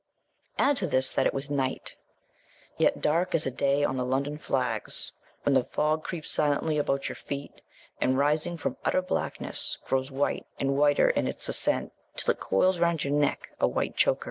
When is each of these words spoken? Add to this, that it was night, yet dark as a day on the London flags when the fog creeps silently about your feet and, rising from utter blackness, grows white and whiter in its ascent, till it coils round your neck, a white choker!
Add 0.57 0.77
to 0.77 0.87
this, 0.87 1.11
that 1.13 1.27
it 1.27 1.33
was 1.35 1.51
night, 1.51 1.95
yet 2.75 3.01
dark 3.01 3.35
as 3.35 3.45
a 3.45 3.51
day 3.51 3.83
on 3.83 3.97
the 3.97 4.03
London 4.03 4.39
flags 4.39 5.11
when 5.43 5.53
the 5.53 5.63
fog 5.63 6.03
creeps 6.03 6.31
silently 6.31 6.79
about 6.79 7.07
your 7.07 7.15
feet 7.15 7.61
and, 7.99 8.17
rising 8.17 8.57
from 8.57 8.77
utter 8.83 9.03
blackness, 9.03 9.77
grows 9.85 10.09
white 10.09 10.47
and 10.59 10.75
whiter 10.75 11.11
in 11.11 11.27
its 11.27 11.47
ascent, 11.49 11.93
till 12.15 12.31
it 12.31 12.39
coils 12.39 12.79
round 12.79 13.03
your 13.03 13.13
neck, 13.13 13.51
a 13.59 13.67
white 13.67 13.95
choker! 13.95 14.19